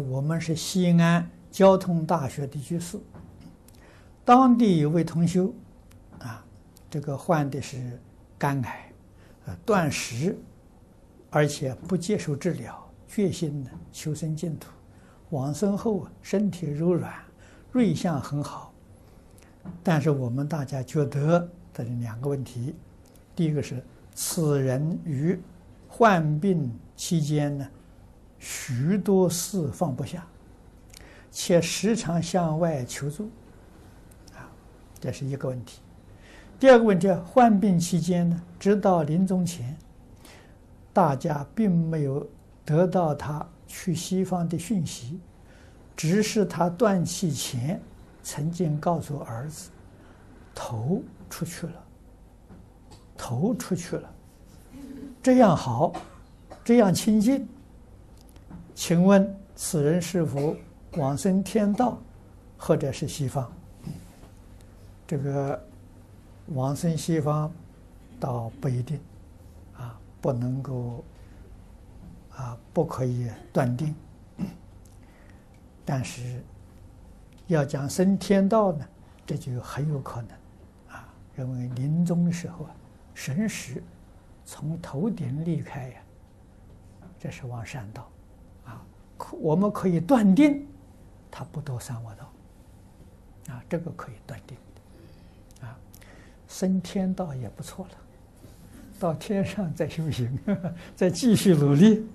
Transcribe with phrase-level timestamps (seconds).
[0.00, 2.98] 我们是西安交通大学的居士，
[4.24, 5.52] 当地有位同修，
[6.18, 6.44] 啊，
[6.90, 8.00] 这个患的是
[8.38, 8.92] 肝癌，
[9.46, 10.38] 呃，断食，
[11.30, 14.68] 而且不接受治疗，决心呢求生净土，
[15.30, 17.12] 往生后身体柔软，
[17.72, 18.72] 瑞相很好。
[19.82, 22.74] 但是我们大家觉得这里两个问题，
[23.34, 23.82] 第一个是
[24.14, 25.38] 此人于
[25.88, 27.68] 患病期间呢，
[28.44, 30.22] 许多事放不下，
[31.30, 33.30] 且时常向外求助，
[34.34, 34.44] 啊，
[35.00, 35.80] 这是一个问题。
[36.60, 39.74] 第二个问题，患病期间呢，直到临终前，
[40.92, 42.28] 大家并没有
[42.66, 45.18] 得到他去西方的讯息，
[45.96, 47.80] 只是他断气前
[48.22, 49.70] 曾经告诉儿子，
[50.54, 51.84] 头出去了，
[53.16, 54.14] 头出去了，
[55.22, 55.94] 这样好，
[56.62, 57.48] 这样清净。
[58.74, 60.56] 请问此人是否
[60.96, 61.98] 往生天道，
[62.58, 63.50] 或者是西方？
[65.06, 65.62] 这个
[66.48, 67.52] 往生西方
[68.18, 68.98] 倒不一定，
[69.76, 71.04] 啊，不能够
[72.32, 73.94] 啊，不可以断定。
[75.84, 76.42] 但是
[77.46, 78.88] 要讲生天道呢，
[79.24, 80.30] 这就很有可能，
[80.96, 82.74] 啊，认为临终的时候啊，
[83.14, 83.82] 神识
[84.44, 86.02] 从头顶离开呀，
[87.18, 88.08] 这是往善道。
[89.44, 90.66] 我们可以断定，
[91.30, 94.56] 他不堕三恶道，啊，这个可以断定
[95.60, 95.76] 的，啊，
[96.48, 97.90] 升天道也不错了，
[98.98, 100.38] 到天上再修行，
[100.96, 102.06] 再继续努力，